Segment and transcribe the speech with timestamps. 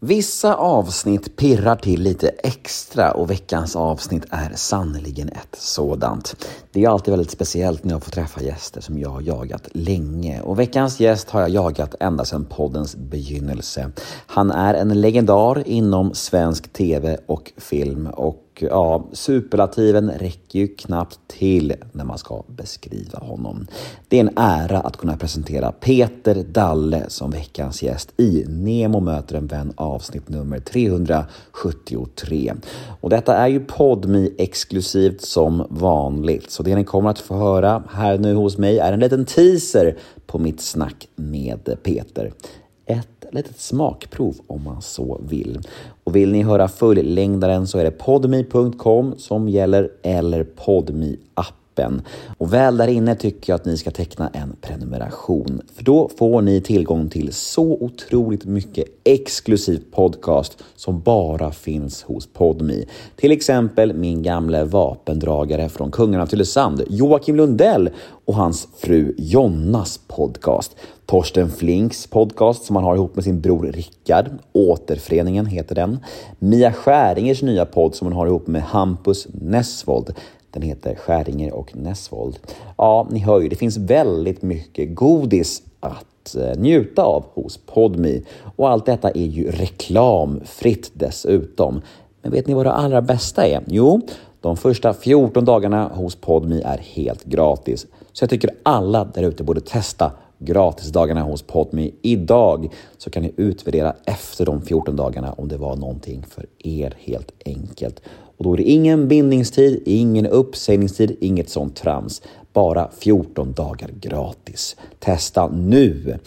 [0.00, 6.46] Vissa avsnitt pirrar till lite extra och veckans avsnitt är sannerligen ett sådant.
[6.72, 10.40] Det är alltid väldigt speciellt när jag får träffa gäster som jag har jagat länge
[10.40, 13.90] och veckans gäst har jag jagat ända sedan poddens begynnelse.
[14.26, 21.18] Han är en legendar inom svensk TV och film och ja, superlativen räcker ju knappt
[21.26, 23.66] till när man ska beskriva honom.
[24.08, 29.36] Det är en ära att kunna presentera Peter Dalle som veckans gäst i Nemo möter
[29.36, 32.54] en vän avsnitt nummer 373.
[33.00, 37.82] Och detta är ju Podmi exklusivt som vanligt, så det ni kommer att få höra
[37.90, 42.32] här nu hos mig är en liten teaser på mitt snack med Peter.
[42.88, 45.60] Ett litet smakprov om man så vill.
[46.04, 52.02] Och vill ni höra fullängdaren så är det podmi.com som gäller eller podmi appen appen.
[52.38, 55.62] Och väl där inne tycker jag att ni ska teckna en prenumeration.
[55.74, 62.26] För då får ni tillgång till så otroligt mycket exklusiv podcast som bara finns hos
[62.26, 62.84] Podmi.
[63.16, 67.90] Till exempel min gamle vapendragare från Kungarna av Tylösand, Joakim Lundell
[68.24, 70.76] och hans fru Jonnas podcast.
[71.06, 74.30] Torsten Flinks podcast som han har ihop med sin bror Rickard.
[74.52, 75.98] Återföreningen heter den.
[76.38, 80.14] Mia Skäringers nya podd som hon har ihop med Hampus Nessvold.
[80.50, 82.38] Den heter Skäringer och Nessvold.
[82.76, 88.22] Ja, ni hör ju, det finns väldigt mycket godis att eh, njuta av hos Podmi
[88.56, 91.82] och allt detta är ju reklamfritt dessutom.
[92.22, 93.62] Men vet ni vad det allra bästa är?
[93.66, 94.00] Jo,
[94.40, 97.86] de första 14 dagarna hos Podmi är helt gratis.
[98.12, 103.32] Så jag tycker alla där ute borde testa gratisdagarna hos Podmi idag så kan ni
[103.36, 108.00] utvärdera efter de 14 dagarna om det var någonting för er helt enkelt.
[108.38, 112.22] Och då är det ingen bindningstid, ingen uppsägningstid, inget sånt trams.
[112.52, 114.76] Bara 14 dagar gratis.
[114.98, 116.18] Testa nu!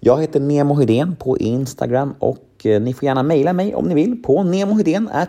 [0.00, 3.94] Jag heter Nemo Hedén på Instagram och eh, ni får gärna mejla mig om ni
[3.94, 4.42] vill på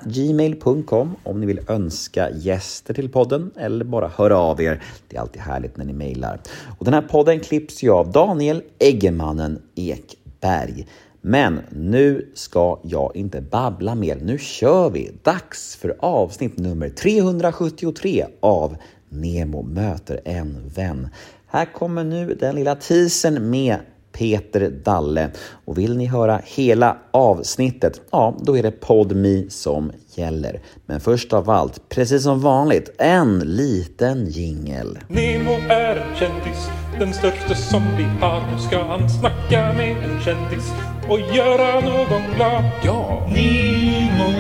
[0.04, 4.84] gmail.com om ni vill önska gäster till podden eller bara höra av er.
[5.08, 6.40] Det är alltid härligt när ni mejlar.
[6.80, 10.88] Och den här podden klipps ju av Daniel Eggemannen Ekberg.
[11.28, 14.18] Men nu ska jag inte babbla mer.
[14.22, 15.12] Nu kör vi!
[15.24, 18.78] Dags för avsnitt nummer 373 av
[19.10, 21.10] Nemo möter en vän.
[21.48, 23.78] Här kommer nu den lilla teasern med
[24.12, 25.30] Peter Dalle.
[25.66, 30.62] Och vill ni höra hela avsnittet, ja, då är det PodMe som gäller.
[30.86, 35.00] Men först av allt, precis som vanligt, en liten jingel.
[35.08, 36.68] Nemo är en kändis,
[37.00, 38.52] den största som vi har.
[38.52, 42.64] Nu ska han snacka med en kändis och göra någon glad.
[42.84, 43.28] Ja!
[43.28, 44.32] Nemo,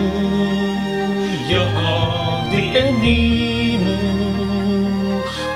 [1.50, 1.66] ja
[2.51, 3.97] det är Nemo.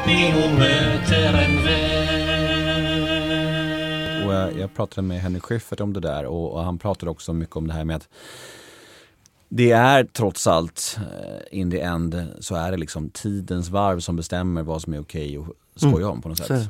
[0.07, 1.91] Nemo möter en vän.
[4.27, 7.33] Och jag, jag pratade med Henrik Schyffert om det där och, och han pratade också
[7.33, 8.09] mycket om det här med att
[9.53, 14.15] det är trots allt, eh, in the end, så är det liksom tidens varv som
[14.15, 16.69] bestämmer vad som är okej okay att skoja om på något sätt.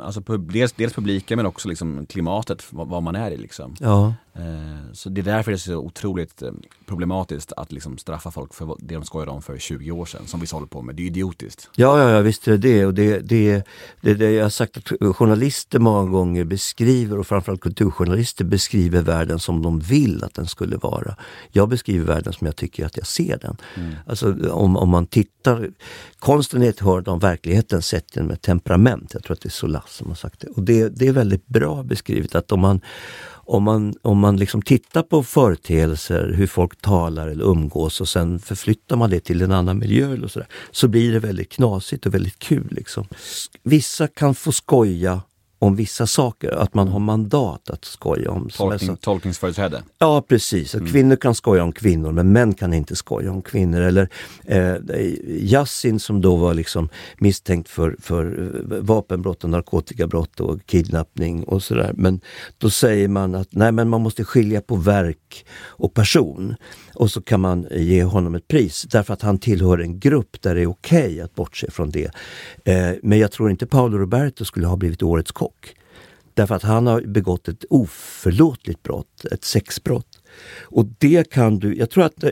[0.00, 3.74] Alltså dels, dels publiken men också liksom klimatet, vad, vad man är i liksom.
[3.80, 4.14] Ja.
[4.38, 6.50] Eh, så det är därför det är så otroligt eh,
[6.86, 10.40] problematiskt att liksom straffa folk för det de skojade om för 20 år sedan, som
[10.40, 10.94] vi håller på med.
[10.94, 11.70] Det är idiotiskt.
[11.76, 12.86] Ja, ja, ja visst är det det.
[12.86, 13.62] Och det, det,
[14.00, 19.38] det, det jag har sagt att journalister många gånger beskriver, och framförallt kulturjournalister beskriver världen
[19.38, 21.16] som de vill att den skulle vara.
[21.52, 23.56] Jag beskriver världen som jag tycker att jag ser den.
[23.76, 23.94] Mm.
[24.06, 25.70] Alltså om, om man tittar,
[26.18, 29.10] konsten är ett hörn av verkligheten sett ett temperament.
[29.14, 30.48] Jag tror att det är Solas som har sagt det.
[30.48, 32.80] Och det, det är väldigt bra beskrivet att om man
[33.46, 38.38] om man, om man liksom tittar på företeelser, hur folk talar eller umgås och sen
[38.38, 42.06] förflyttar man det till en annan miljö eller så, där, så blir det väldigt knasigt
[42.06, 42.68] och väldigt kul.
[42.70, 43.06] Liksom.
[43.62, 45.20] Vissa kan få skoja
[45.58, 48.48] om vissa saker, att man har mandat att skoja om.
[48.48, 49.82] Tolkning, tolkningsföreträde?
[49.98, 50.86] Ja precis, mm.
[50.86, 53.80] kvinnor kan skoja om kvinnor men män kan inte skoja om kvinnor.
[53.80, 54.08] Eller
[54.44, 54.74] eh,
[55.26, 61.62] Yassin som då var liksom misstänkt för, för eh, vapenbrott och narkotikabrott och kidnappning och
[61.62, 61.92] sådär.
[61.94, 62.20] Men
[62.58, 66.54] då säger man att nej men man måste skilja på verk och person.
[66.96, 70.54] Och så kan man ge honom ett pris därför att han tillhör en grupp där
[70.54, 72.10] det är okej okay att bortse från det.
[72.64, 75.74] Eh, men jag tror inte Paolo Roberto skulle ha blivit årets kock.
[76.34, 80.18] Därför att han har begått ett oförlåtligt brott, ett sexbrott.
[80.62, 82.30] Och det kan du, jag tror att eh,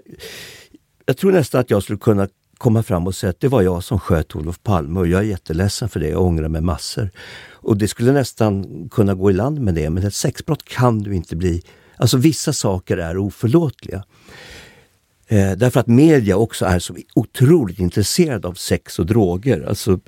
[1.06, 2.28] jag tror nästan att jag skulle kunna
[2.58, 5.24] komma fram och säga att det var jag som sköt Olof Palme och jag är
[5.24, 7.10] jätteledsen för det, jag ångrar mig massor.
[7.52, 11.14] Och det skulle nästan kunna gå i land med det, men ett sexbrott kan du
[11.14, 11.62] inte bli.
[11.96, 14.04] Alltså vissa saker är oförlåtliga.
[15.28, 19.66] Eh, därför att media också är så otroligt intresserad av sex och droger.
[19.68, 20.00] Alltså,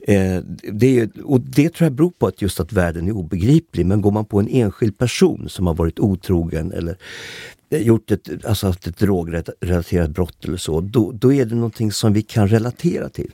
[0.00, 0.38] eh,
[0.72, 3.86] det, och det tror jag beror på att just att världen är obegriplig.
[3.86, 6.96] Men går man på en enskild person som har varit otrogen eller
[7.70, 11.92] eh, gjort ett, alltså haft ett drogrelaterat brott eller så, då, då är det någonting
[11.92, 13.30] som vi kan relatera till.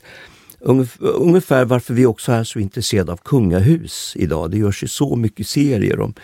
[1.00, 4.50] Ungefär varför vi också är så intresserade av kungahus idag.
[4.50, 6.14] Det görs ju så mycket serier om,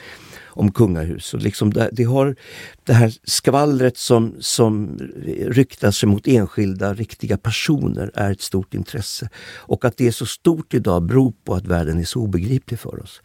[0.53, 1.35] om kungahus.
[1.35, 2.37] Och liksom det, det, har
[2.85, 4.99] det här skvallret som, som
[5.47, 9.29] ryktar sig mot enskilda riktiga personer är ett stort intresse.
[9.57, 13.03] Och att det är så stort idag beror på att världen är så obegriplig för
[13.03, 13.23] oss.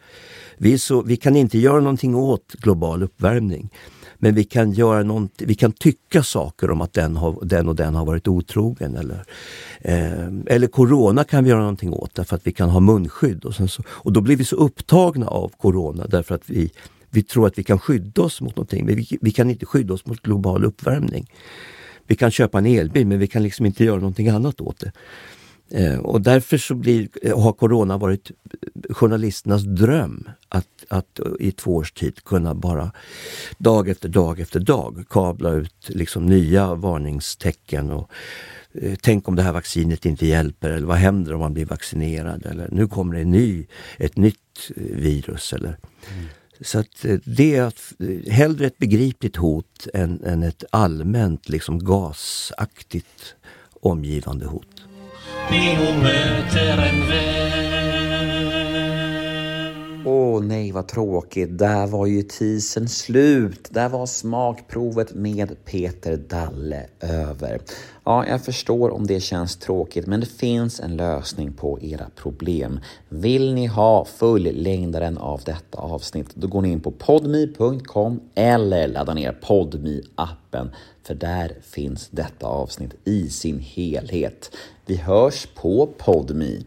[0.58, 3.70] Vi, så, vi kan inte göra någonting åt global uppvärmning.
[4.18, 7.94] Men vi kan, göra vi kan tycka saker om att den, har, den och den
[7.94, 8.96] har varit otrogen.
[8.96, 9.24] Eller,
[9.80, 13.44] eh, eller corona kan vi göra någonting åt därför att vi kan ha munskydd.
[13.44, 16.70] Och, så, och då blir vi så upptagna av corona därför att vi,
[17.10, 18.86] vi tror att vi kan skydda oss mot någonting.
[18.86, 21.30] Men vi, vi kan inte skydda oss mot global uppvärmning.
[22.06, 24.92] Vi kan köpa en elbil men vi kan liksom inte göra någonting annat åt det.
[25.70, 31.26] Eh, och därför så blir, eh, har Corona varit eh, journalisternas dröm att, att eh,
[31.40, 32.92] i två års tid kunna bara
[33.58, 37.90] dag efter dag efter dag kabla ut liksom nya varningstecken.
[37.90, 38.10] Och,
[38.72, 42.46] eh, Tänk om det här vaccinet inte hjälper eller vad händer om man blir vaccinerad?
[42.46, 43.66] Eller nu kommer det en ny,
[43.98, 45.52] ett nytt virus.
[45.52, 45.68] Eller.
[45.68, 46.26] Mm.
[46.60, 51.48] Så att eh, det är att, eh, hellre ett begripligt hot än, än ett allmänt
[51.48, 53.34] liksom gasaktigt
[53.80, 54.84] omgivande hot.
[60.04, 60.28] Åh oh.
[60.38, 63.68] Åh nej vad tråkigt, där var ju tisen slut.
[63.70, 67.60] Där var smakprovet med Peter Dalle över.
[68.04, 72.80] Ja, jag förstår om det känns tråkigt, men det finns en lösning på era problem.
[73.08, 79.14] Vill ni ha fullängdaren av detta avsnitt, då går ni in på podme.com eller laddar
[79.14, 80.70] ner podme appen
[81.02, 84.50] för där finns detta avsnitt i sin helhet.
[84.86, 86.58] Vi hörs på Podme.